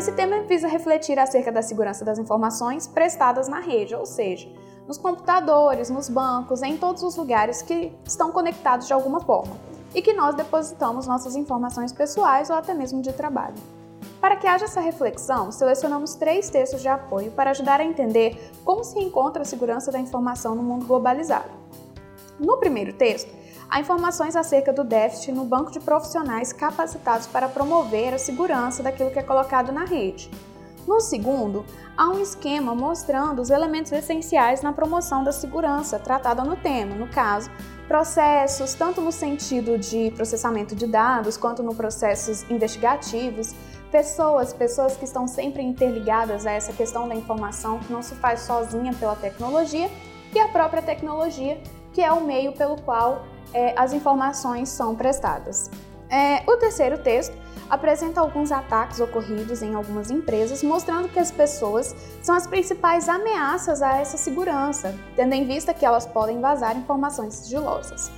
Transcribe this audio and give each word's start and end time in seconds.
Esse 0.00 0.12
tema 0.12 0.40
visa 0.44 0.66
refletir 0.66 1.18
acerca 1.18 1.52
da 1.52 1.60
segurança 1.60 2.06
das 2.06 2.18
informações 2.18 2.86
prestadas 2.86 3.48
na 3.48 3.60
rede, 3.60 3.94
ou 3.94 4.06
seja, 4.06 4.48
nos 4.88 4.96
computadores, 4.96 5.90
nos 5.90 6.08
bancos, 6.08 6.62
em 6.62 6.78
todos 6.78 7.02
os 7.02 7.16
lugares 7.16 7.60
que 7.60 7.92
estão 8.02 8.32
conectados 8.32 8.86
de 8.86 8.94
alguma 8.94 9.20
forma 9.20 9.52
e 9.94 10.00
que 10.00 10.14
nós 10.14 10.34
depositamos 10.34 11.06
nossas 11.06 11.36
informações 11.36 11.92
pessoais 11.92 12.48
ou 12.48 12.56
até 12.56 12.72
mesmo 12.72 13.02
de 13.02 13.12
trabalho. 13.12 13.56
Para 14.22 14.36
que 14.36 14.46
haja 14.46 14.64
essa 14.64 14.80
reflexão, 14.80 15.52
selecionamos 15.52 16.14
três 16.14 16.48
textos 16.48 16.80
de 16.80 16.88
apoio 16.88 17.30
para 17.32 17.50
ajudar 17.50 17.78
a 17.78 17.84
entender 17.84 18.50
como 18.64 18.82
se 18.82 18.98
encontra 18.98 19.42
a 19.42 19.44
segurança 19.44 19.92
da 19.92 20.00
informação 20.00 20.54
no 20.54 20.62
mundo 20.62 20.86
globalizado. 20.86 21.50
No 22.38 22.56
primeiro 22.56 22.94
texto, 22.94 23.30
há 23.70 23.78
informações 23.78 24.34
acerca 24.34 24.72
do 24.72 24.82
déficit 24.82 25.30
no 25.30 25.44
banco 25.44 25.70
de 25.70 25.78
profissionais 25.78 26.52
capacitados 26.52 27.26
para 27.28 27.48
promover 27.48 28.12
a 28.12 28.18
segurança 28.18 28.82
daquilo 28.82 29.10
que 29.10 29.18
é 29.18 29.22
colocado 29.22 29.70
na 29.70 29.84
rede. 29.84 30.28
No 30.88 31.00
segundo, 31.00 31.64
há 31.96 32.08
um 32.08 32.20
esquema 32.20 32.74
mostrando 32.74 33.40
os 33.40 33.50
elementos 33.50 33.92
essenciais 33.92 34.60
na 34.60 34.72
promoção 34.72 35.22
da 35.22 35.30
segurança 35.30 36.00
tratada 36.00 36.42
no 36.42 36.56
tema, 36.56 36.96
no 36.96 37.06
caso, 37.06 37.48
processos, 37.86 38.74
tanto 38.74 39.00
no 39.00 39.12
sentido 39.12 39.78
de 39.78 40.10
processamento 40.16 40.74
de 40.74 40.86
dados 40.86 41.36
quanto 41.36 41.62
no 41.62 41.74
processos 41.74 42.48
investigativos, 42.50 43.54
pessoas, 43.92 44.52
pessoas 44.52 44.96
que 44.96 45.04
estão 45.04 45.28
sempre 45.28 45.62
interligadas 45.62 46.46
a 46.46 46.52
essa 46.52 46.72
questão 46.72 47.08
da 47.08 47.14
informação 47.14 47.78
que 47.78 47.92
não 47.92 48.02
se 48.02 48.14
faz 48.16 48.40
sozinha 48.40 48.92
pela 48.94 49.14
tecnologia 49.14 49.88
e 50.34 50.38
a 50.38 50.48
própria 50.48 50.82
tecnologia, 50.82 51.60
que 51.92 52.00
é 52.00 52.10
o 52.10 52.24
meio 52.24 52.52
pelo 52.52 52.80
qual 52.82 53.24
é, 53.52 53.74
as 53.78 53.92
informações 53.92 54.68
são 54.68 54.94
prestadas. 54.94 55.70
É, 56.08 56.42
o 56.50 56.56
terceiro 56.56 56.98
texto 56.98 57.36
apresenta 57.68 58.20
alguns 58.20 58.50
ataques 58.50 58.98
ocorridos 58.98 59.62
em 59.62 59.74
algumas 59.74 60.10
empresas, 60.10 60.62
mostrando 60.62 61.08
que 61.08 61.20
as 61.20 61.30
pessoas 61.30 61.94
são 62.20 62.34
as 62.34 62.46
principais 62.46 63.08
ameaças 63.08 63.80
a 63.80 63.98
essa 63.98 64.16
segurança, 64.16 64.94
tendo 65.14 65.34
em 65.34 65.46
vista 65.46 65.72
que 65.72 65.86
elas 65.86 66.04
podem 66.04 66.40
vazar 66.40 66.76
informações 66.76 67.34
sigilosas. 67.34 68.10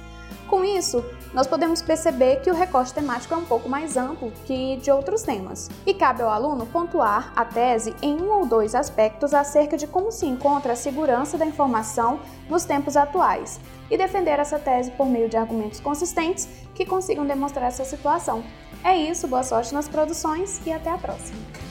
Com 0.49 0.65
isso, 0.65 1.05
nós 1.33 1.47
podemos 1.47 1.81
perceber 1.81 2.41
que 2.41 2.51
o 2.51 2.55
recorte 2.55 2.93
temático 2.93 3.33
é 3.33 3.37
um 3.37 3.45
pouco 3.45 3.69
mais 3.69 3.97
amplo 3.97 4.33
que 4.45 4.77
de 4.77 4.91
outros 4.91 5.23
temas, 5.23 5.71
e 5.87 5.95
cabe 5.95 6.23
ao 6.23 6.31
aluno 6.31 6.67
pontuar 6.67 7.33
a 7.35 7.45
tese 7.45 7.95
em 8.03 8.21
um 8.21 8.31
ou 8.31 8.47
dois 8.47 8.75
aspectos 8.75 9.33
acerca 9.33 9.77
de 9.77 9.87
como 9.87 10.13
se 10.13 10.27
encontra 10.27 10.75
a 10.75 10.77
segurança 10.77 11.39
da 11.39 11.47
informação 11.47 12.21
nos 12.49 12.65
tempos 12.65 12.97
atuais, 12.97 13.61
e 13.91 13.97
defender 13.97 14.39
essa 14.39 14.59
tese 14.59 14.91
por 14.93 15.07
meio 15.07 15.29
de 15.29 15.37
argumentos 15.37 15.81
consistentes 15.81 16.49
que 16.75 16.87
consigam 16.87 17.27
demonstrar 17.27 17.69
essa 17.69 17.85
situação. 17.85 18.43
É 18.85 18.97
isso, 18.97 19.29
boa 19.29 19.43
sorte 19.43 19.73
nas 19.73 19.89
produções 19.89 20.61
e 20.67 20.73
até 20.73 20.91
a 20.91 20.99
próxima! 20.99 21.62